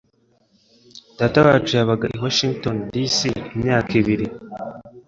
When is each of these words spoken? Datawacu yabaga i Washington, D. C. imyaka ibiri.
Datawacu 1.19 1.71
yabaga 1.79 2.05
i 2.15 2.17
Washington, 2.25 2.75
D. 2.91 2.93
C. 3.15 3.17
imyaka 3.55 3.91
ibiri. 4.01 4.25